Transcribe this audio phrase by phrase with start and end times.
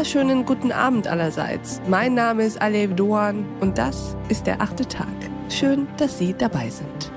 [0.00, 1.82] wunderschönen guten Abend allerseits.
[1.86, 5.06] Mein Name ist Alev Doan und das ist der achte Tag.
[5.50, 7.12] Schön, dass Sie dabei sind.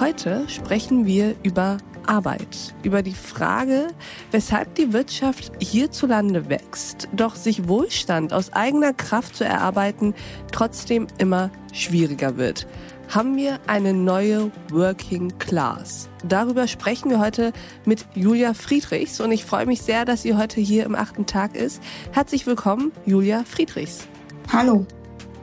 [0.00, 1.76] Heute sprechen wir über
[2.06, 3.88] Arbeit, über die Frage,
[4.30, 10.14] weshalb die Wirtschaft hierzulande wächst, doch sich Wohlstand aus eigener Kraft zu erarbeiten
[10.52, 12.66] trotzdem immer schwieriger wird.
[13.08, 16.08] Haben wir eine neue Working Class?
[16.24, 17.52] Darüber sprechen wir heute
[17.84, 21.54] mit Julia Friedrichs und ich freue mich sehr, dass sie heute hier im achten Tag
[21.54, 21.80] ist.
[22.10, 24.08] Herzlich willkommen, Julia Friedrichs.
[24.52, 24.86] Hallo.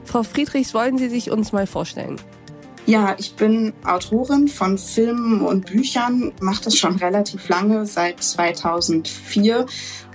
[0.04, 2.16] Frau Friedrichs, wollen Sie sich uns mal vorstellen?
[2.84, 9.64] Ja, ich bin Autorin von Filmen und Büchern, mache das schon relativ lange, seit 2004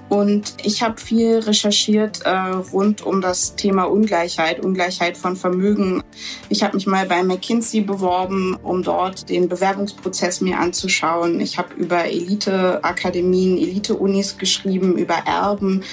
[0.09, 6.03] und ich habe viel recherchiert äh, rund um das Thema Ungleichheit, Ungleichheit von Vermögen.
[6.49, 11.39] Ich habe mich mal bei McKinsey beworben, um dort den Bewerbungsprozess mir anzuschauen.
[11.39, 15.83] Ich habe über Elite-Akademien, Elite-Unis geschrieben, über Erben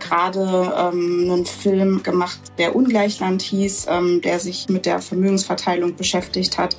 [0.00, 6.58] gerade ähm, einen Film gemacht, der Ungleichland hieß, ähm, der sich mit der Vermögensverteilung beschäftigt
[6.58, 6.76] hat.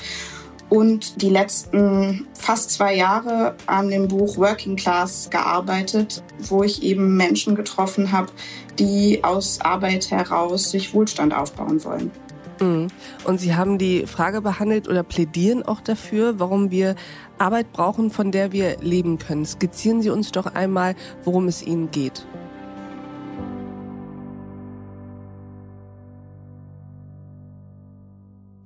[0.70, 7.16] Und die letzten fast zwei Jahre an dem Buch Working Class gearbeitet, wo ich eben
[7.16, 8.32] Menschen getroffen habe,
[8.80, 12.12] die aus Arbeit heraus sich Wohlstand aufbauen wollen.
[12.60, 12.88] Mhm.
[13.26, 16.96] Und Sie haben die Frage behandelt oder plädieren auch dafür, warum wir
[17.38, 19.46] Arbeit brauchen, von der wir leben können.
[19.46, 22.26] Skizzieren Sie uns doch einmal, worum es Ihnen geht.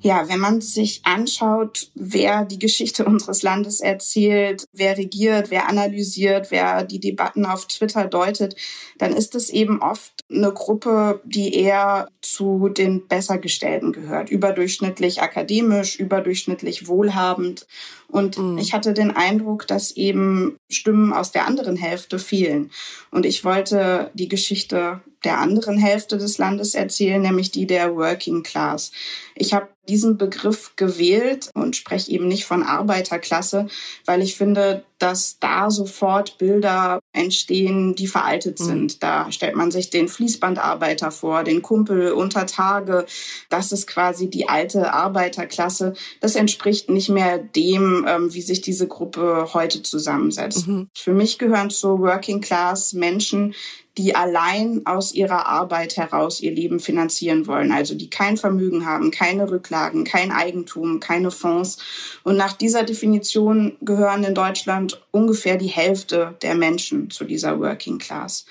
[0.02, 6.52] Ja, wenn man sich anschaut, wer die Geschichte unseres Landes erzählt, wer regiert, wer analysiert,
[6.52, 8.56] wer die Debatten auf Twitter deutet,
[8.98, 16.00] dann ist es eben oft eine Gruppe, die eher zu den Bessergestellten gehört, überdurchschnittlich akademisch,
[16.00, 17.68] überdurchschnittlich wohlhabend.
[18.10, 18.58] Und mhm.
[18.58, 22.72] ich hatte den Eindruck, dass eben Stimmen aus der anderen Hälfte fielen.
[23.12, 28.44] Und ich wollte die Geschichte der anderen Hälfte des Landes erzählen, nämlich die der Working
[28.44, 28.92] Class.
[29.36, 33.68] Ich habe diesen Begriff gewählt und spreche eben nicht von Arbeiterklasse,
[34.06, 38.64] weil ich finde, dass da sofort Bilder entstehen, die veraltet mhm.
[38.64, 39.04] sind.
[39.04, 43.06] Da stellt man sich den Fließbandarbeiter vor, den Kumpel unter Tage.
[43.50, 45.94] Das ist quasi die alte Arbeiterklasse.
[46.20, 50.68] Das entspricht nicht mehr dem, ähm, wie sich diese Gruppe heute zusammensetzt.
[50.68, 50.90] Mhm.
[50.96, 53.56] Für mich gehören zu Working Class Menschen,
[54.00, 59.12] die allein aus ihrer Arbeit heraus ihr Leben finanzieren wollen, also die kein Vermögen haben,
[59.12, 61.80] keine Rücklagen, kein Eigentum, keine Fonds.
[62.24, 67.98] Und nach dieser Definition gehören in Deutschland ungefähr die Hälfte der Menschen zu dieser Working
[67.98, 68.46] Class.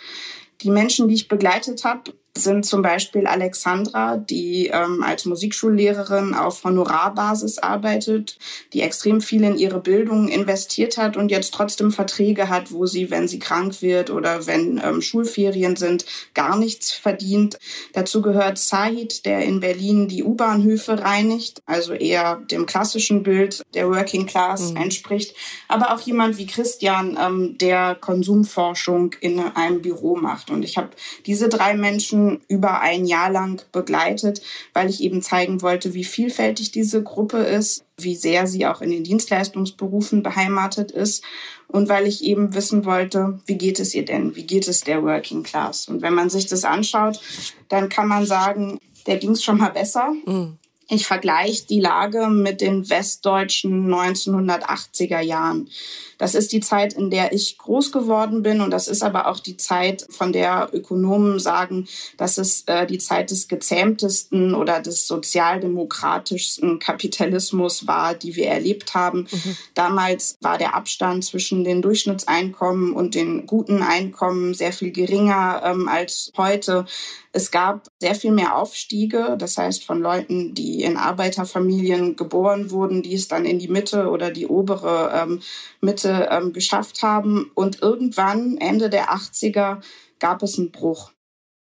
[0.60, 6.64] Die Menschen, die ich begleitet habe, sind zum Beispiel Alexandra, die ähm, als Musikschullehrerin auf
[6.64, 8.38] Honorarbasis arbeitet,
[8.72, 13.10] die extrem viel in ihre Bildung investiert hat und jetzt trotzdem Verträge hat, wo sie,
[13.10, 16.04] wenn sie krank wird oder wenn ähm, Schulferien sind,
[16.34, 17.58] gar nichts verdient.
[17.92, 23.88] Dazu gehört Sahid, der in Berlin die U-Bahnhöfe reinigt, also eher dem klassischen Bild der
[23.88, 24.76] Working Class mhm.
[24.76, 25.34] entspricht.
[25.68, 30.50] Aber auch jemand wie Christian, ähm, der Konsumforschung in einem Büro macht.
[30.50, 30.90] Und ich habe
[31.26, 34.42] diese drei Menschen über ein Jahr lang begleitet,
[34.74, 38.90] weil ich eben zeigen wollte, wie vielfältig diese Gruppe ist, wie sehr sie auch in
[38.90, 41.24] den Dienstleistungsberufen beheimatet ist
[41.66, 44.36] und weil ich eben wissen wollte, wie geht es ihr denn?
[44.36, 45.88] Wie geht es der Working Class?
[45.88, 47.20] Und wenn man sich das anschaut,
[47.68, 50.12] dann kann man sagen, der ging es schon mal besser.
[50.26, 50.58] Mhm.
[50.90, 55.68] Ich vergleiche die Lage mit den westdeutschen 1980er Jahren.
[56.16, 59.38] Das ist die Zeit, in der ich groß geworden bin und das ist aber auch
[59.38, 65.06] die Zeit, von der Ökonomen sagen, dass es äh, die Zeit des gezähmtesten oder des
[65.06, 69.28] sozialdemokratischsten Kapitalismus war, die wir erlebt haben.
[69.30, 69.56] Mhm.
[69.74, 75.86] Damals war der Abstand zwischen den Durchschnittseinkommen und den guten Einkommen sehr viel geringer ähm,
[75.86, 76.86] als heute.
[77.38, 83.04] Es gab sehr viel mehr Aufstiege, das heißt von Leuten, die in Arbeiterfamilien geboren wurden,
[83.04, 85.40] die es dann in die Mitte oder die obere ähm,
[85.80, 87.52] Mitte ähm, geschafft haben.
[87.54, 89.80] Und irgendwann, Ende der 80er,
[90.18, 91.12] gab es einen Bruch.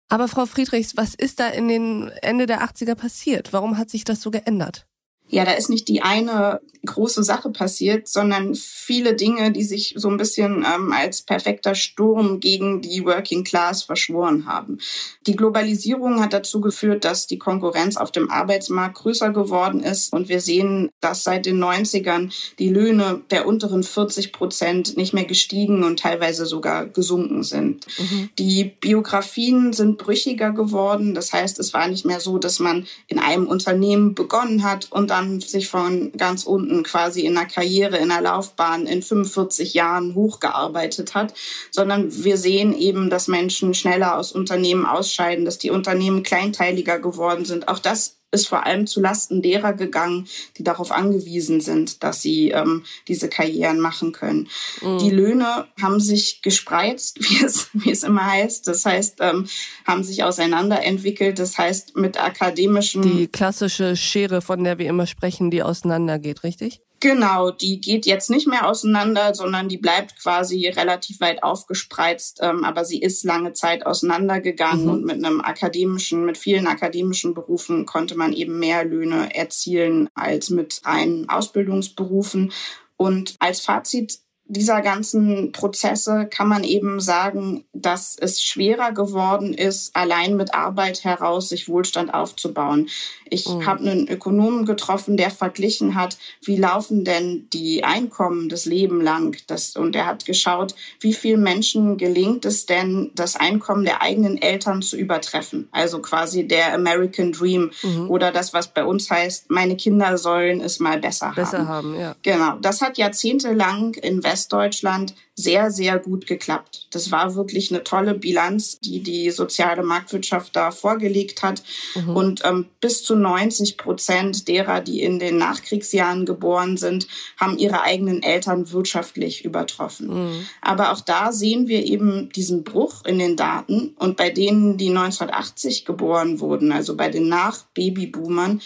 [0.09, 3.53] Aber Frau Friedrichs, was ist da in den Ende der 80er passiert?
[3.53, 4.85] Warum hat sich das so geändert?
[5.31, 10.09] Ja, da ist nicht die eine große Sache passiert, sondern viele Dinge, die sich so
[10.09, 14.79] ein bisschen ähm, als perfekter Sturm gegen die Working Class verschworen haben.
[15.27, 20.27] Die Globalisierung hat dazu geführt, dass die Konkurrenz auf dem Arbeitsmarkt größer geworden ist und
[20.27, 25.83] wir sehen, dass seit den 90ern die Löhne der unteren 40 Prozent nicht mehr gestiegen
[25.83, 27.85] und teilweise sogar gesunken sind.
[27.99, 28.29] Mhm.
[28.39, 31.13] Die Biografien sind brüchiger geworden.
[31.13, 35.11] Das heißt, es war nicht mehr so, dass man in einem Unternehmen begonnen hat und
[35.11, 39.73] dann dann sich von ganz unten quasi in der Karriere, in der Laufbahn in 45
[39.73, 41.33] Jahren hochgearbeitet hat,
[41.71, 47.45] sondern wir sehen eben, dass Menschen schneller aus Unternehmen ausscheiden, dass die Unternehmen kleinteiliger geworden
[47.45, 47.67] sind.
[47.67, 52.49] Auch das ist vor allem zu Lasten derer gegangen, die darauf angewiesen sind, dass sie
[52.51, 54.47] ähm, diese Karrieren machen können.
[54.81, 54.99] Mhm.
[54.99, 58.67] Die Löhne haben sich gespreizt, wie es, wie es immer heißt.
[58.67, 59.47] Das heißt, ähm,
[59.85, 61.39] haben sich auseinanderentwickelt.
[61.39, 63.01] Das heißt, mit akademischen...
[63.01, 66.81] Die klassische Schere, von der wir immer sprechen, die auseinandergeht, richtig?
[67.01, 72.63] Genau, die geht jetzt nicht mehr auseinander, sondern die bleibt quasi relativ weit aufgespreizt, ähm,
[72.63, 74.91] aber sie ist lange Zeit auseinandergegangen mhm.
[74.91, 80.51] und mit einem akademischen, mit vielen akademischen Berufen konnte man eben mehr Löhne erzielen als
[80.51, 82.53] mit reinen Ausbildungsberufen.
[82.97, 84.19] Und als Fazit
[84.51, 91.05] dieser ganzen Prozesse kann man eben sagen, dass es schwerer geworden ist, allein mit Arbeit
[91.05, 92.89] heraus sich Wohlstand aufzubauen.
[93.29, 93.65] Ich mhm.
[93.65, 99.37] habe einen Ökonomen getroffen, der verglichen hat, wie laufen denn die Einkommen das Leben lang.
[99.47, 104.37] Das, und er hat geschaut, wie vielen Menschen gelingt es denn, das Einkommen der eigenen
[104.37, 105.69] Eltern zu übertreffen.
[105.71, 108.09] Also quasi der American Dream mhm.
[108.09, 111.93] oder das, was bei uns heißt, meine Kinder sollen es mal besser, besser haben.
[111.93, 112.15] haben ja.
[112.21, 112.57] Genau.
[112.61, 116.87] Das hat jahrzehntelang in Westdeutschland sehr, sehr gut geklappt.
[116.91, 121.63] Das war wirklich eine tolle Bilanz, die die soziale Marktwirtschaft da vorgelegt hat.
[121.95, 122.15] Mhm.
[122.15, 127.07] Und ähm, bis zu 90 Prozent derer, die in den Nachkriegsjahren geboren sind,
[127.37, 130.07] haben ihre eigenen Eltern wirtschaftlich übertroffen.
[130.09, 130.45] Mhm.
[130.61, 133.95] Aber auch da sehen wir eben diesen Bruch in den Daten.
[133.97, 138.61] Und bei denen, die 1980 geboren wurden, also bei den Nach-Babyboomern,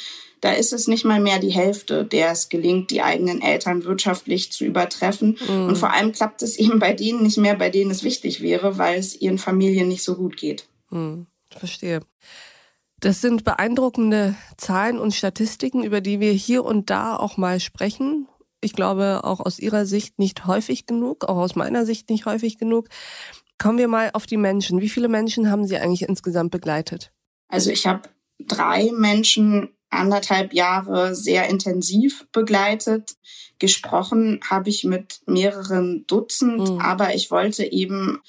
[0.46, 4.52] da ist es nicht mal mehr die Hälfte, der es gelingt, die eigenen Eltern wirtschaftlich
[4.52, 5.40] zu übertreffen.
[5.50, 5.70] Mhm.
[5.70, 8.78] Und vor allem klappt es eben bei denen nicht mehr, bei denen es wichtig wäre,
[8.78, 10.68] weil es ihren Familien nicht so gut geht.
[10.92, 11.26] Mhm.
[11.50, 12.02] Verstehe.
[13.00, 18.28] Das sind beeindruckende Zahlen und Statistiken, über die wir hier und da auch mal sprechen.
[18.62, 22.60] Ich glaube, auch aus Ihrer Sicht nicht häufig genug, auch aus meiner Sicht nicht häufig
[22.60, 22.88] genug.
[23.58, 24.80] Kommen wir mal auf die Menschen.
[24.80, 27.12] Wie viele Menschen haben Sie eigentlich insgesamt begleitet?
[27.48, 28.10] Also ich habe
[28.40, 33.16] drei Menschen anderthalb Jahre sehr intensiv begleitet.
[33.60, 36.80] Gesprochen habe ich mit mehreren Dutzend, mhm.
[36.80, 38.22] aber ich wollte eben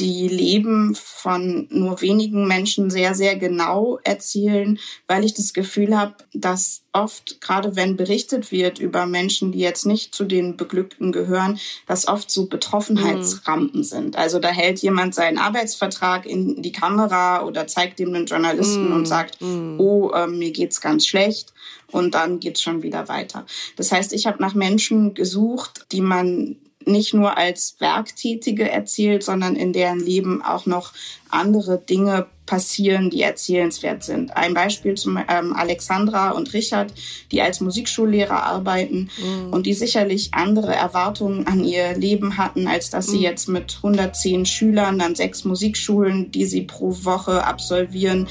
[0.00, 4.78] die Leben von nur wenigen Menschen sehr, sehr genau erzählen,
[5.08, 9.86] weil ich das Gefühl habe, dass oft, gerade wenn berichtet wird über Menschen, die jetzt
[9.86, 13.84] nicht zu den Beglückten gehören, dass oft so Betroffenheitsrampen mhm.
[13.84, 14.16] sind.
[14.16, 18.94] Also da hält jemand seinen Arbeitsvertrag in die Kamera oder zeigt dem einen Journalisten mhm.
[18.94, 19.80] und sagt, mhm.
[19.80, 21.52] oh, äh, mir geht's ganz schlecht.
[21.90, 23.46] Und dann geht's schon wieder weiter.
[23.76, 29.56] Das heißt, ich habe nach Menschen gesucht, die man nicht nur als Werktätige erzählt, sondern
[29.56, 30.92] in deren Leben auch noch
[31.30, 34.34] andere Dinge passieren, die erzählenswert sind.
[34.34, 36.94] Ein Beispiel zum ähm, Alexandra und Richard,
[37.30, 39.52] die als Musikschullehrer arbeiten mhm.
[39.52, 43.22] und die sicherlich andere Erwartungen an ihr Leben hatten, als dass sie mhm.
[43.22, 48.28] jetzt mit 110 Schülern dann sechs Musikschulen, die sie pro Woche absolvieren,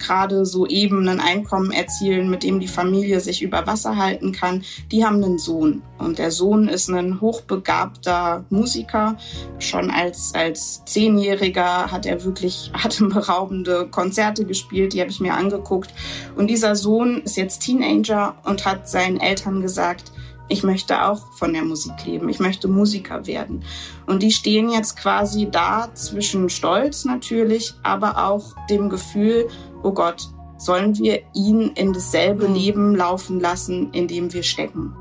[0.00, 4.64] gerade so eben ein Einkommen erzielen, mit dem die Familie sich über Wasser halten kann,
[4.90, 5.82] die haben einen Sohn.
[5.98, 9.16] Und der Sohn ist ein hochbegabter Musiker.
[9.58, 15.90] Schon als, als Zehnjähriger hat er wirklich atemberaubende Konzerte gespielt, die habe ich mir angeguckt.
[16.36, 20.12] Und dieser Sohn ist jetzt Teenager und hat seinen Eltern gesagt,
[20.50, 23.62] ich möchte auch von der Musik leben, ich möchte Musiker werden.
[24.06, 29.48] Und die stehen jetzt quasi da zwischen Stolz natürlich, aber auch dem Gefühl,
[29.82, 32.54] oh Gott, sollen wir ihn in dasselbe mhm.
[32.54, 34.94] Leben laufen lassen, in dem wir stecken?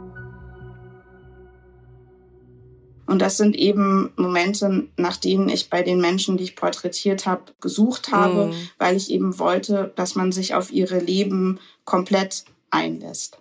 [3.09, 7.53] Und das sind eben Momente, nach denen ich bei den Menschen, die ich porträtiert habe,
[7.59, 8.53] gesucht habe, mhm.
[8.77, 13.39] weil ich eben wollte, dass man sich auf ihre Leben komplett einlässt.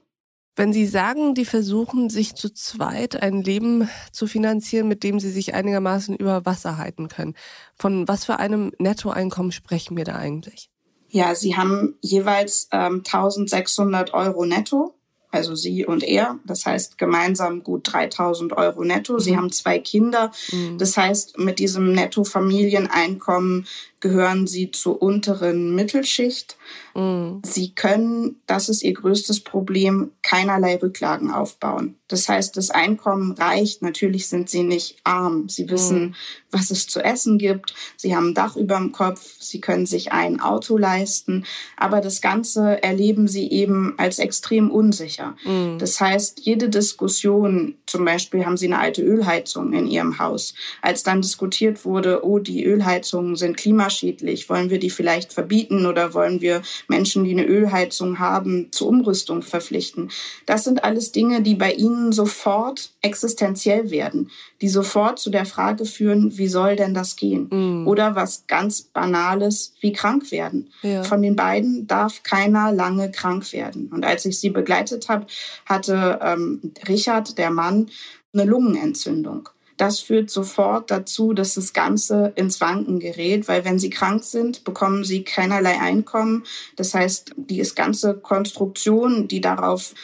[0.57, 5.31] Wenn Sie sagen, die versuchen, sich zu zweit ein Leben zu finanzieren, mit dem sie
[5.31, 7.35] sich einigermaßen über Wasser halten können,
[7.77, 10.71] von was für einem Nettoeinkommen sprechen wir da eigentlich?
[11.11, 14.95] Ja, sie haben jeweils ähm, 1600 Euro netto,
[15.31, 16.39] also sie und er.
[16.45, 19.15] Das heißt gemeinsam gut 3000 Euro netto.
[19.15, 19.21] Mhm.
[19.21, 20.31] Sie haben zwei Kinder.
[20.53, 20.79] Mhm.
[20.79, 23.67] Das heißt, mit diesem Netto-Familieneinkommen
[24.01, 26.57] gehören sie zur unteren Mittelschicht.
[26.95, 27.43] Mhm.
[27.45, 31.98] Sie können, das ist ihr größtes Problem, keinerlei Rücklagen aufbauen.
[32.09, 33.83] Das heißt, das Einkommen reicht.
[33.83, 35.49] Natürlich sind sie nicht arm.
[35.49, 36.15] Sie wissen, mhm.
[36.51, 37.75] was es zu essen gibt.
[37.97, 39.21] Sie haben ein Dach über dem Kopf.
[39.39, 41.45] Sie können sich ein Auto leisten.
[41.77, 45.37] Aber das Ganze erleben sie eben als extrem unsicher.
[45.45, 45.79] Mhm.
[45.79, 50.55] Das heißt, jede Diskussion, zum Beispiel haben sie eine alte Ölheizung in ihrem Haus.
[50.81, 56.15] Als dann diskutiert wurde, oh, die Ölheizungen sind klimaschädlich, wollen wir die vielleicht verbieten oder
[56.15, 60.11] wollen wir Menschen, die eine Ölheizung haben, zur Umrüstung verpflichten?
[60.47, 65.45] Das sind alles Dinge, die bei ihnen Personen sofort existenziell werden, die sofort zu der
[65.45, 67.49] Frage führen, wie soll denn das gehen?
[67.51, 67.87] Mm.
[67.87, 70.71] Oder was ganz Banales wie krank werden.
[70.83, 71.03] Ja.
[71.03, 73.89] Von den beiden darf keiner lange krank werden.
[73.93, 75.27] Und als ich sie begleitet habe,
[75.67, 77.89] hatte ähm, Richard, der Mann,
[78.33, 79.49] eine Lungenentzündung.
[79.77, 84.65] Das führt sofort dazu, dass das Ganze ins Wanken gerät, weil wenn sie krank sind,
[84.65, 86.45] bekommen sie keinerlei Einkommen.
[86.75, 89.95] Das heißt, die ganze Konstruktion, die darauf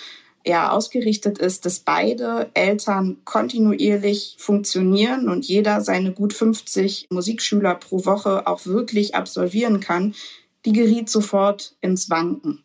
[0.47, 8.05] ja ausgerichtet ist, dass beide Eltern kontinuierlich funktionieren und jeder seine gut 50 Musikschüler pro
[8.05, 10.15] Woche auch wirklich absolvieren kann,
[10.65, 12.63] die geriet sofort ins Wanken.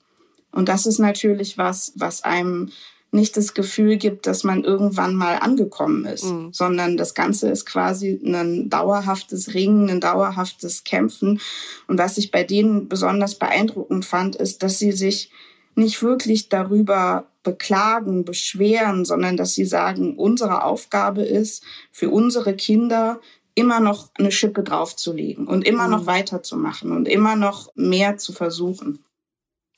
[0.51, 2.71] Und das ist natürlich was, was einem
[3.11, 6.49] nicht das Gefühl gibt, dass man irgendwann mal angekommen ist, mhm.
[6.51, 11.39] sondern das Ganze ist quasi ein dauerhaftes Ringen, ein dauerhaftes Kämpfen.
[11.87, 15.31] Und was ich bei denen besonders beeindruckend fand, ist, dass sie sich
[15.79, 23.19] nicht wirklich darüber beklagen, beschweren, sondern dass sie sagen, unsere Aufgabe ist, für unsere Kinder
[23.55, 25.91] immer noch eine Schippe draufzulegen und immer mhm.
[25.91, 29.03] noch weiterzumachen und immer noch mehr zu versuchen.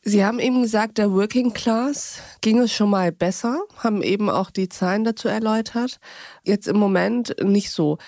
[0.04, 4.50] Sie haben eben gesagt, der Working Class ging es schon mal besser, haben eben auch
[4.50, 6.00] die Zahlen dazu erläutert.
[6.44, 8.00] Jetzt im Moment nicht so.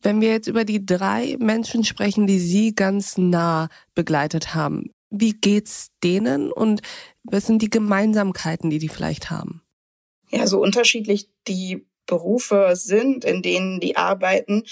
[0.00, 5.34] Wenn wir jetzt über die drei Menschen sprechen, die Sie ganz nah begleitet haben, wie
[5.34, 6.80] geht's denen und
[7.22, 9.62] was sind die Gemeinsamkeiten, die die vielleicht haben?
[10.30, 14.64] Ja, so unterschiedlich die Berufe sind, in denen die arbeiten.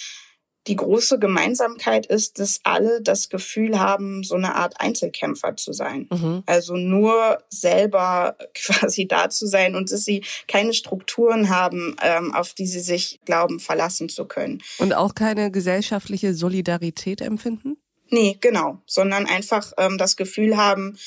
[0.67, 6.07] Die große Gemeinsamkeit ist, dass alle das Gefühl haben, so eine Art Einzelkämpfer zu sein.
[6.11, 6.43] Mhm.
[6.47, 12.53] Also nur selber quasi da zu sein und dass sie keine Strukturen haben, ähm, auf
[12.53, 14.63] die sie sich glauben, verlassen zu können.
[14.79, 17.77] Und auch keine gesellschaftliche Solidarität empfinden?
[18.11, 20.99] Nee, genau, sondern einfach ähm, das Gefühl haben,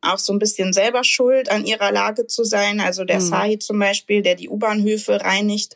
[0.00, 2.80] auch so ein bisschen selber schuld an ihrer Lage zu sein.
[2.80, 3.26] Also der mhm.
[3.26, 5.74] Sahi zum Beispiel, der die U-Bahnhöfe reinigt,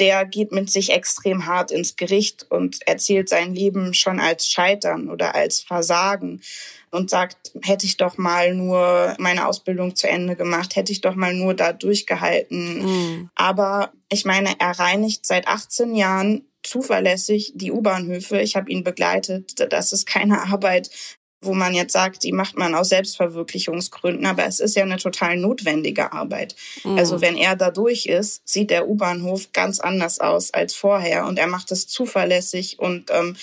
[0.00, 5.10] der geht mit sich extrem hart ins Gericht und erzählt sein Leben schon als Scheitern
[5.10, 6.40] oder als Versagen
[6.90, 11.14] und sagt, hätte ich doch mal nur meine Ausbildung zu Ende gemacht, hätte ich doch
[11.14, 12.82] mal nur da durchgehalten.
[12.82, 13.30] Mhm.
[13.34, 18.40] Aber ich meine, er reinigt seit 18 Jahren zuverlässig die U-Bahnhöfe.
[18.40, 19.72] Ich habe ihn begleitet.
[19.72, 20.90] Das ist keine Arbeit,
[21.42, 25.36] wo man jetzt sagt, die macht man aus Selbstverwirklichungsgründen, aber es ist ja eine total
[25.36, 26.54] notwendige Arbeit.
[26.84, 26.98] Mhm.
[26.98, 31.38] Also wenn er da durch ist, sieht der U-Bahnhof ganz anders aus als vorher und
[31.38, 33.36] er macht es zuverlässig und ähm,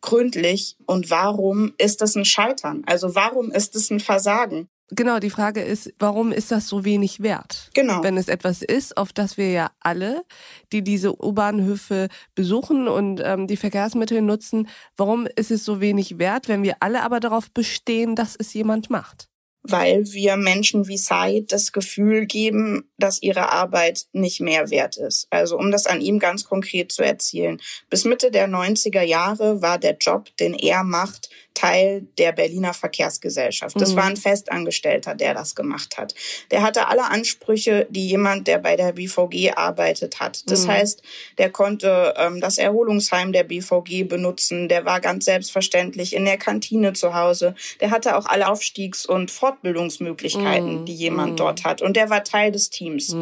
[0.00, 0.76] gründlich.
[0.86, 2.82] Und warum ist das ein Scheitern?
[2.86, 4.68] Also warum ist es ein Versagen?
[4.90, 7.70] Genau, die Frage ist, warum ist das so wenig wert?
[7.74, 8.04] Genau.
[8.04, 10.24] Wenn es etwas ist, auf das wir ja alle,
[10.72, 16.48] die diese U-Bahnhöfe besuchen und ähm, die Verkehrsmittel nutzen, warum ist es so wenig wert,
[16.48, 19.28] wenn wir alle aber darauf bestehen, dass es jemand macht?
[19.68, 25.26] weil wir Menschen wie Said das Gefühl geben, dass ihre Arbeit nicht mehr wert ist.
[25.30, 27.60] Also um das an ihm ganz konkret zu erzählen.
[27.90, 33.80] Bis Mitte der 90er Jahre war der Job, den er macht, Teil der Berliner Verkehrsgesellschaft.
[33.80, 33.96] Das mhm.
[33.96, 36.14] war ein Festangestellter, der das gemacht hat.
[36.50, 40.48] Der hatte alle Ansprüche, die jemand, der bei der BVG arbeitet, hat.
[40.50, 40.72] Das mhm.
[40.72, 41.02] heißt,
[41.38, 44.68] der konnte ähm, das Erholungsheim der BVG benutzen.
[44.68, 47.54] Der war ganz selbstverständlich in der Kantine zu Hause.
[47.80, 50.84] Der hatte auch alle Aufstiegs- und Fortbildungsmöglichkeiten, mhm.
[50.84, 51.36] die jemand mhm.
[51.36, 51.80] dort hat.
[51.80, 53.14] Und der war Teil des Teams.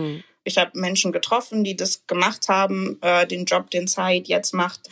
[0.44, 4.88] Ich habe Menschen getroffen, die das gemacht haben, äh, den Job, den Said jetzt macht.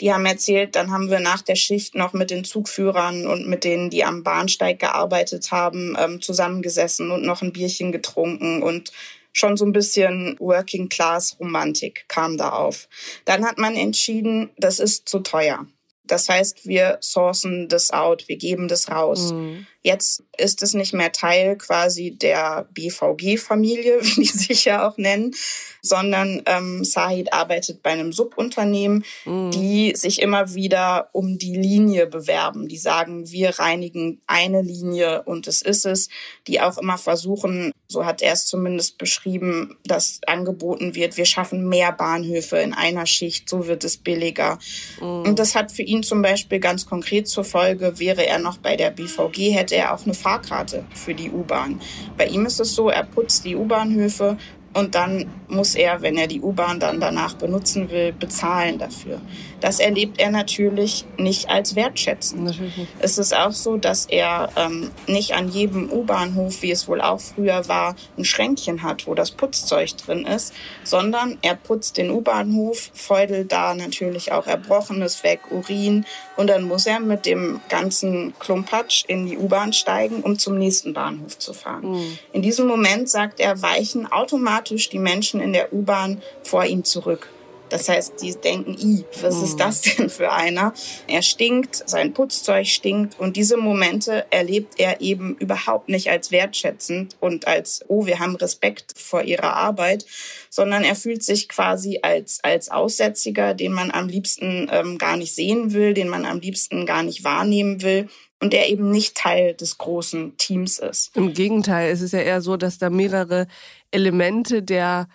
[0.00, 3.64] Die haben erzählt, dann haben wir nach der Schicht noch mit den Zugführern und mit
[3.64, 8.92] denen, die am Bahnsteig gearbeitet haben, ähm, zusammengesessen und noch ein Bierchen getrunken und
[9.32, 12.88] schon so ein bisschen Working Class Romantik kam da auf.
[13.24, 15.66] Dann hat man entschieden, das ist zu teuer.
[16.04, 19.32] Das heißt, wir sourcen das out, wir geben das raus.
[19.32, 19.66] Mhm.
[19.82, 25.34] Jetzt ist es nicht mehr Teil quasi der BVG-Familie, wie die sich ja auch nennen,
[25.82, 29.50] sondern ähm, Sahid arbeitet bei einem Subunternehmen, mhm.
[29.52, 32.68] die sich immer wieder um die Linie bewerben.
[32.68, 36.08] Die sagen, wir reinigen eine Linie und es ist es,
[36.46, 41.68] die auch immer versuchen, so hat er es zumindest beschrieben, dass angeboten wird, wir schaffen
[41.68, 44.58] mehr Bahnhöfe in einer Schicht, so wird es billiger.
[45.00, 45.22] Mhm.
[45.22, 48.76] Und das hat für ihn zum Beispiel ganz konkret zur Folge, wäre er noch bei
[48.76, 51.80] der BVG, hätte er auch eine Fahrkarte für die U-Bahn.
[52.16, 54.36] Bei ihm ist es so, er putzt die U-Bahnhöfe
[54.74, 59.20] und dann muss er, wenn er die U-Bahn dann danach benutzen will, bezahlen dafür.
[59.60, 62.44] Das erlebt er natürlich nicht als wertschätzend.
[62.44, 62.86] Natürlich.
[63.00, 67.20] Es ist auch so, dass er ähm, nicht an jedem U-Bahnhof, wie es wohl auch
[67.20, 72.90] früher war, ein Schränkchen hat, wo das Putzzeug drin ist, sondern er putzt den U-Bahnhof,
[72.94, 76.04] feudelt da natürlich auch Erbrochenes weg, Urin
[76.36, 80.94] und dann muss er mit dem ganzen Klumpatsch in die U-Bahn steigen, um zum nächsten
[80.94, 81.92] Bahnhof zu fahren.
[81.92, 82.18] Mhm.
[82.32, 87.28] In diesem Moment, sagt er, weichen automatisch die Menschen in der U-Bahn vor ihm zurück.
[87.68, 89.58] Das heißt, die denken, i, was ist hm.
[89.58, 90.72] das denn für einer?
[91.06, 97.16] Er stinkt, sein Putzzeug stinkt und diese Momente erlebt er eben überhaupt nicht als wertschätzend
[97.20, 100.06] und als, oh, wir haben Respekt vor ihrer Arbeit,
[100.50, 105.34] sondern er fühlt sich quasi als, als Aussätziger, den man am liebsten ähm, gar nicht
[105.34, 108.08] sehen will, den man am liebsten gar nicht wahrnehmen will
[108.40, 111.16] und der eben nicht Teil des großen Teams ist.
[111.16, 113.46] Im Gegenteil, es ist ja eher so, dass da mehrere
[113.90, 115.08] Elemente der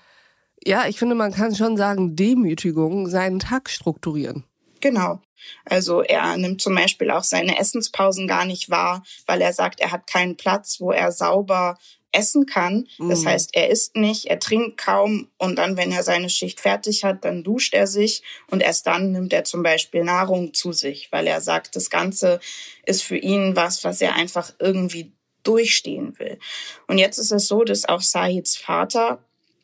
[0.65, 4.43] ja, ich finde, man kann schon sagen, Demütigung seinen Tag strukturieren.
[4.81, 5.21] Genau.
[5.65, 9.91] Also er nimmt zum Beispiel auch seine Essenspausen gar nicht wahr, weil er sagt, er
[9.91, 11.77] hat keinen Platz, wo er sauber
[12.13, 12.87] essen kann.
[12.99, 13.27] Das mhm.
[13.27, 17.25] heißt, er isst nicht, er trinkt kaum und dann, wenn er seine Schicht fertig hat,
[17.25, 21.27] dann duscht er sich und erst dann nimmt er zum Beispiel Nahrung zu sich, weil
[21.27, 22.39] er sagt, das Ganze
[22.85, 25.11] ist für ihn was, was er einfach irgendwie
[25.43, 26.39] durchstehen will.
[26.87, 29.23] Und jetzt ist es so, dass auch Sahids Vater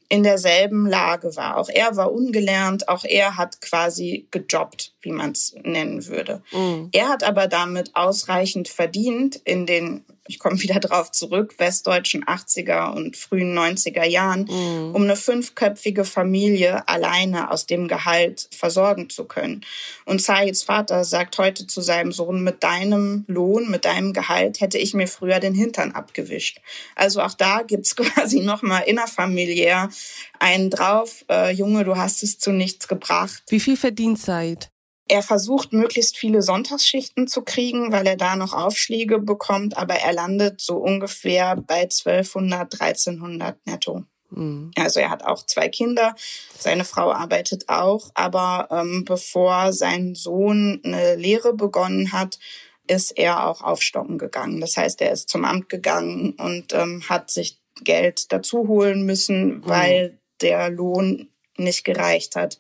[0.10, 1.58] in derselben Lage war.
[1.58, 6.42] Auch er war ungelernt, auch er hat quasi gejobbt, wie man es nennen würde.
[6.52, 6.90] Mhm.
[6.92, 12.94] Er hat aber damit ausreichend verdient in den ich komme wieder drauf zurück, westdeutschen 80er
[12.94, 14.94] und frühen 90er Jahren, mhm.
[14.94, 19.66] um eine fünfköpfige Familie alleine aus dem Gehalt versorgen zu können.
[20.06, 24.78] Und Saids Vater sagt heute zu seinem Sohn, mit deinem Lohn, mit deinem Gehalt hätte
[24.78, 26.62] ich mir früher den Hintern abgewischt.
[26.96, 29.90] Also auch da gibt's quasi nochmal innerfamiliär
[30.38, 33.42] einen drauf, äh, Junge, du hast es zu nichts gebracht.
[33.48, 34.70] Wie viel verdient Said?
[35.10, 40.14] Er versucht, möglichst viele Sonntagsschichten zu kriegen, weil er da noch Aufschläge bekommt, aber er
[40.14, 44.04] landet so ungefähr bei 1200, 1300 netto.
[44.30, 44.70] Mhm.
[44.78, 46.16] Also er hat auch zwei Kinder,
[46.58, 52.38] seine Frau arbeitet auch, aber ähm, bevor sein Sohn eine Lehre begonnen hat,
[52.86, 54.62] ist er auch aufstocken gegangen.
[54.62, 59.58] Das heißt, er ist zum Amt gegangen und ähm, hat sich Geld dazu holen müssen,
[59.58, 59.62] mhm.
[59.66, 62.60] weil der Lohn nicht gereicht hat,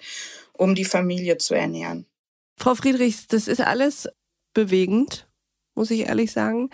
[0.54, 2.06] um die Familie zu ernähren.
[2.60, 4.10] Frau Friedrichs, das ist alles
[4.54, 5.30] bewegend,
[5.76, 6.70] muss ich ehrlich sagen.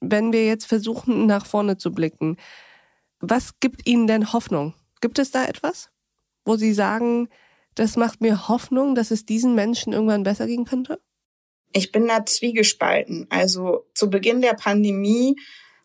[0.00, 2.38] Wenn wir jetzt versuchen, nach vorne zu blicken,
[3.20, 4.74] was gibt Ihnen denn Hoffnung?
[5.02, 5.90] Gibt es da etwas,
[6.46, 7.28] wo Sie sagen,
[7.74, 11.00] das macht mir Hoffnung, dass es diesen Menschen irgendwann besser gehen könnte?
[11.72, 13.26] Ich bin da zwiegespalten.
[13.28, 15.36] Also zu Beginn der Pandemie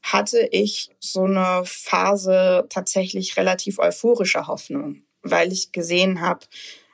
[0.01, 6.45] hatte ich so eine Phase tatsächlich relativ euphorischer Hoffnung, weil ich gesehen habe,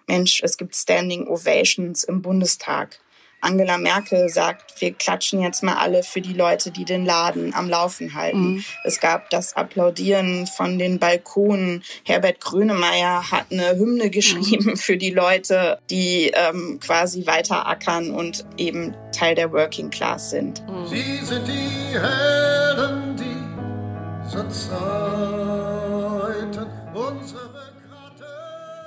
[0.08, 3.00] Mensch, es gibt Standing Ovations im Bundestag.
[3.40, 7.70] Angela Merkel sagt, wir klatschen jetzt mal alle für die Leute, die den Laden am
[7.70, 8.56] Laufen halten.
[8.56, 8.64] Mhm.
[8.84, 11.84] Es gab das Applaudieren von den Balkonen.
[12.04, 14.78] Herbert Grönemeyer hat eine Hymne geschrieben mhm.
[14.78, 20.68] für die Leute, die ähm, quasi weiterackern und eben Teil der Working Class sind.
[20.68, 20.88] Mhm.
[20.88, 24.50] Sie sind die Helden, die zur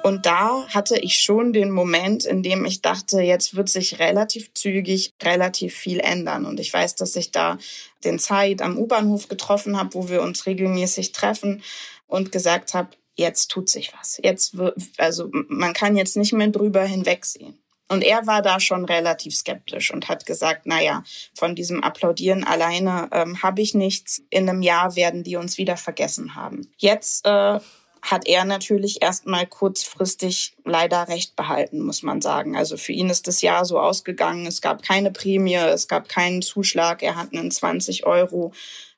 [0.03, 4.53] und da hatte ich schon den Moment, in dem ich dachte, jetzt wird sich relativ
[4.55, 6.47] zügig relativ viel ändern.
[6.47, 7.59] Und ich weiß, dass ich da
[8.05, 11.63] den Zeit am U-Bahnhof getroffen habe, wo wir uns regelmäßig treffen
[12.07, 14.19] und gesagt habe, jetzt tut sich was.
[14.23, 14.57] Jetzt
[14.97, 17.59] also man kann jetzt nicht mehr drüber hinwegsehen.
[17.89, 21.03] Und er war da schon relativ skeptisch und hat gesagt, na ja,
[21.35, 24.23] von diesem Applaudieren alleine ähm, habe ich nichts.
[24.31, 26.71] In einem Jahr werden die uns wieder vergessen haben.
[26.79, 27.59] Jetzt äh,
[28.03, 32.57] hat er natürlich erstmal kurzfristig leider recht behalten, muss man sagen.
[32.57, 34.47] Also für ihn ist das Jahr so ausgegangen.
[34.47, 37.03] Es gab keine Prämie, es gab keinen Zuschlag.
[37.03, 38.53] Er hat einen 20 Euro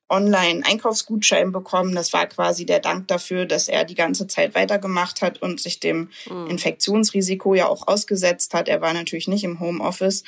[0.08, 1.94] Online-Einkaufsgutschein bekommen.
[1.94, 5.80] Das war quasi der Dank dafür, dass er die ganze Zeit weitergemacht hat und sich
[5.80, 6.48] dem mhm.
[6.48, 8.68] Infektionsrisiko ja auch ausgesetzt hat.
[8.68, 10.22] Er war natürlich nicht im Homeoffice.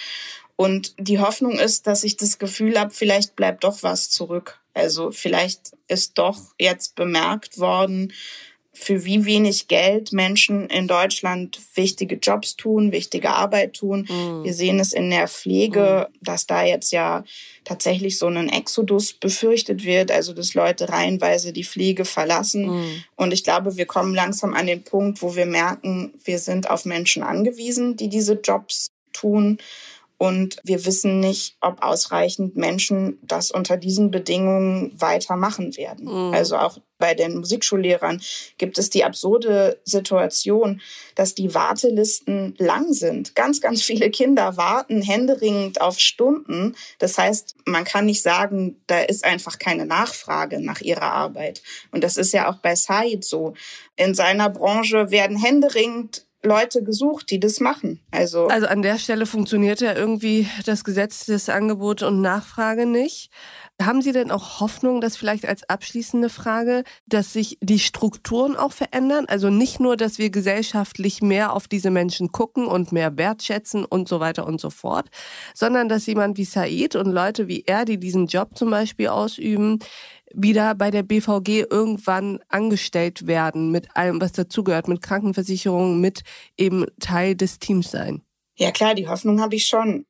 [0.57, 4.59] Und die Hoffnung ist, dass ich das Gefühl habe, vielleicht bleibt doch was zurück.
[4.73, 8.13] Also vielleicht ist doch jetzt bemerkt worden,
[8.75, 14.07] für wie wenig Geld Menschen in Deutschland wichtige Jobs tun, wichtige Arbeit tun.
[14.11, 14.45] Mhm.
[14.45, 16.19] Wir sehen es in der Pflege, mhm.
[16.21, 17.25] dass da jetzt ja
[17.63, 22.67] tatsächlich so ein Exodus befürchtet wird, also dass Leute reihenweise die Pflege verlassen.
[22.67, 23.05] Mhm.
[23.17, 26.85] Und ich glaube, wir kommen langsam an den Punkt, wo wir merken, wir sind auf
[26.85, 29.59] Menschen angewiesen, die diese Jobs tun.
[30.25, 36.07] Und wir wissen nicht, ob ausreichend Menschen das unter diesen Bedingungen weitermachen werden.
[36.07, 36.33] Mhm.
[36.33, 38.23] Also auch bei den Musikschullehrern
[38.57, 40.81] gibt es die absurde Situation,
[41.15, 43.35] dass die Wartelisten lang sind.
[43.35, 46.75] Ganz, ganz viele Kinder warten händeringend auf Stunden.
[46.99, 51.63] Das heißt, man kann nicht sagen, da ist einfach keine Nachfrage nach ihrer Arbeit.
[51.91, 53.53] Und das ist ja auch bei Said so.
[53.97, 58.01] In seiner Branche werden händeringend Leute gesucht, die das machen.
[58.11, 63.31] Also, also an der Stelle funktioniert ja irgendwie das Gesetz des Angebot und Nachfrage nicht.
[63.83, 68.73] Haben Sie denn auch Hoffnung, dass vielleicht als abschließende Frage, dass sich die Strukturen auch
[68.73, 69.25] verändern?
[69.27, 74.09] Also nicht nur, dass wir gesellschaftlich mehr auf diese Menschen gucken und mehr wertschätzen und
[74.09, 75.09] so weiter und so fort,
[75.55, 79.81] sondern dass jemand wie Said und Leute wie er, die diesen Job zum Beispiel ausüben,
[80.35, 86.23] wieder bei der BVG irgendwann angestellt werden mit allem, was dazugehört, mit Krankenversicherung, mit
[86.57, 88.23] eben Teil des Teams sein?
[88.57, 90.07] Ja klar, die Hoffnung habe ich schon.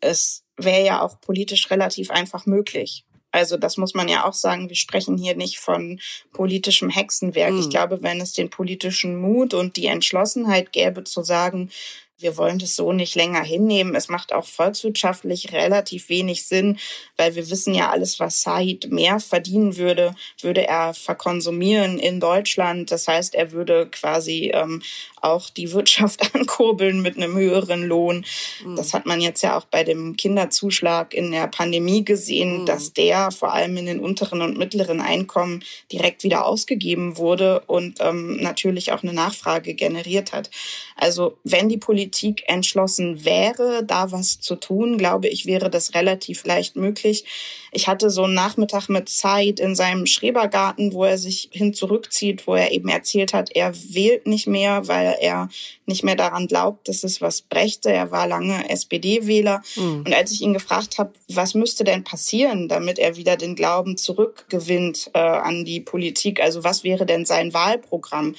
[0.00, 3.04] Es wäre ja auch politisch relativ einfach möglich.
[3.30, 6.00] Also das muss man ja auch sagen, wir sprechen hier nicht von
[6.32, 7.52] politischem Hexenwerk.
[7.52, 7.60] Mhm.
[7.60, 11.70] Ich glaube, wenn es den politischen Mut und die Entschlossenheit gäbe zu sagen,
[12.20, 13.94] wir wollen das so nicht länger hinnehmen.
[13.94, 16.78] Es macht auch volkswirtschaftlich relativ wenig Sinn,
[17.16, 22.90] weil wir wissen ja alles, was Said mehr verdienen würde, würde er verkonsumieren in Deutschland.
[22.90, 24.82] Das heißt, er würde quasi ähm,
[25.20, 28.24] auch die Wirtschaft ankurbeln mit einem höheren Lohn.
[28.64, 28.76] Mhm.
[28.76, 32.66] Das hat man jetzt ja auch bei dem Kinderzuschlag in der Pandemie gesehen, mhm.
[32.66, 37.98] dass der vor allem in den unteren und mittleren Einkommen direkt wieder ausgegeben wurde und
[38.00, 40.50] ähm, natürlich auch eine Nachfrage generiert hat.
[40.96, 42.07] Also wenn die Politik
[42.46, 47.24] entschlossen wäre, da was zu tun, glaube ich, wäre das relativ leicht möglich.
[47.72, 52.46] Ich hatte so einen Nachmittag mit Zeit in seinem Schrebergarten, wo er sich hin zurückzieht,
[52.46, 55.48] wo er eben erzählt hat, er wählt nicht mehr, weil er
[55.86, 57.90] nicht mehr daran glaubt, dass es was brächte.
[57.90, 59.62] Er war lange SPD-Wähler.
[59.76, 60.04] Mhm.
[60.06, 63.96] Und als ich ihn gefragt habe, was müsste denn passieren, damit er wieder den Glauben
[63.96, 68.34] zurückgewinnt äh, an die Politik, also was wäre denn sein Wahlprogramm?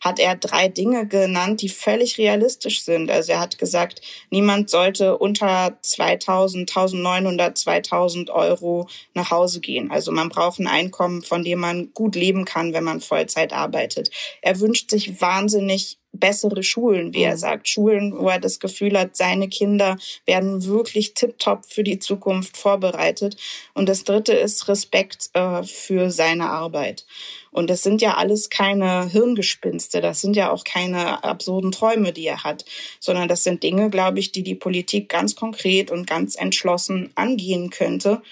[0.00, 3.10] Hat er drei Dinge genannt, die völlig realistisch sind.
[3.10, 9.90] Also er hat gesagt, niemand sollte unter 2000, 1900, 2000 Euro nach Hause gehen.
[9.90, 14.10] Also man braucht ein Einkommen, von dem man gut leben kann, wenn man Vollzeit arbeitet.
[14.42, 17.38] Er wünscht sich wahnsinnig bessere Schulen, wie er mhm.
[17.38, 17.68] sagt.
[17.68, 23.36] Schulen, wo er das Gefühl hat, seine Kinder werden wirklich tiptop für die Zukunft vorbereitet.
[23.74, 27.06] Und das dritte ist Respekt äh, für seine Arbeit.
[27.50, 32.26] Und das sind ja alles keine Hirngespinste, das sind ja auch keine absurden Träume, die
[32.26, 32.64] er hat,
[33.00, 37.70] sondern das sind Dinge, glaube ich, die die Politik ganz konkret und ganz entschlossen angehen
[37.70, 38.22] könnte.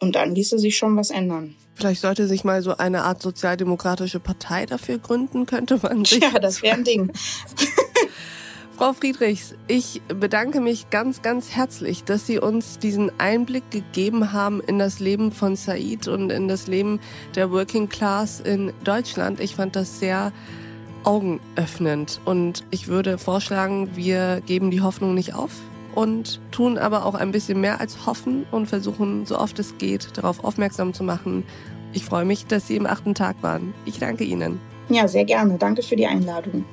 [0.00, 1.54] Und dann ließe sich schon was ändern.
[1.74, 6.22] Vielleicht sollte sich mal so eine Art sozialdemokratische Partei dafür gründen, könnte man sich.
[6.22, 7.12] Ja, das wäre ein Ding.
[8.76, 14.62] Frau Friedrichs, ich bedanke mich ganz, ganz herzlich, dass Sie uns diesen Einblick gegeben haben
[14.62, 16.98] in das Leben von Said und in das Leben
[17.34, 19.38] der Working Class in Deutschland.
[19.38, 20.32] Ich fand das sehr
[21.04, 25.52] augenöffnend und ich würde vorschlagen, wir geben die Hoffnung nicht auf
[25.94, 30.16] und tun aber auch ein bisschen mehr als hoffen und versuchen, so oft es geht,
[30.16, 31.44] darauf aufmerksam zu machen.
[31.92, 33.74] Ich freue mich, dass Sie im achten Tag waren.
[33.84, 34.60] Ich danke Ihnen.
[34.88, 35.56] Ja, sehr gerne.
[35.58, 36.64] Danke für die Einladung.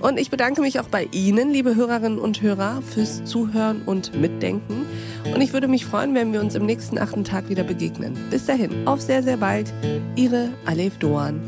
[0.00, 4.84] Und ich bedanke mich auch bei Ihnen, liebe Hörerinnen und Hörer, fürs Zuhören und Mitdenken.
[5.34, 8.16] Und ich würde mich freuen, wenn wir uns im nächsten achten Tag wieder begegnen.
[8.30, 9.72] Bis dahin, auf sehr, sehr bald.
[10.14, 11.40] Ihre Alef Doan.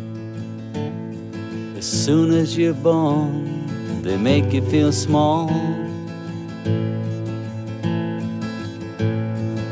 [1.77, 3.65] As soon as you're born,
[4.03, 5.49] they make you feel small.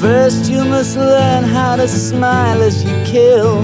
[0.00, 3.60] First, you must learn how to smile as you kill.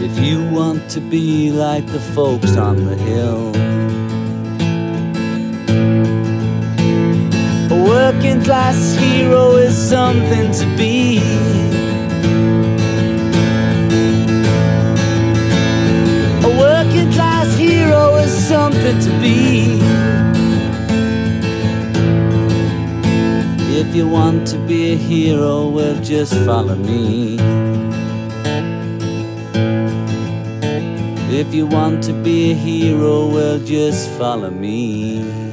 [0.00, 3.52] If you want to be like the folks on the hill.
[7.70, 11.18] A working class hero is something to be.
[16.48, 19.93] A working class hero is something to be.
[23.94, 27.38] If you want to be a hero, well, just follow me.
[31.30, 35.43] If you want to be a hero, well, just follow me.